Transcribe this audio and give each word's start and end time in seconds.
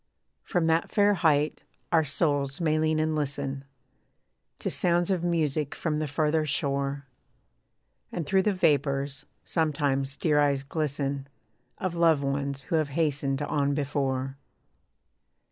From 0.41 0.65
that 0.65 0.89
fair 0.89 1.13
height, 1.13 1.61
our 1.91 2.03
souls 2.03 2.59
may 2.59 2.79
lean 2.79 2.99
and 2.99 3.13
listen 3.15 3.65
To 4.57 4.71
sounds 4.71 5.11
of 5.11 5.23
music 5.23 5.75
from 5.75 5.99
the 5.99 6.07
farther 6.07 6.43
shore, 6.43 7.05
And 8.11 8.25
through 8.25 8.41
the 8.41 8.51
vapours, 8.53 9.25
sometimes 9.45 10.17
dear 10.17 10.39
eyes 10.39 10.63
glisten 10.63 11.27
Of 11.77 11.93
loved 11.93 12.23
ones 12.23 12.63
who 12.63 12.77
have 12.77 12.89
hastened 12.89 13.43
on 13.43 13.75
before. 13.75 14.39